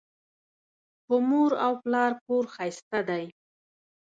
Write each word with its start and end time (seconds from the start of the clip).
په 1.05 1.15
مور 1.27 1.51
او 1.65 1.73
پلار 1.83 2.11
کور 2.25 2.43
ښایسته 2.53 2.99
دی 3.09 3.25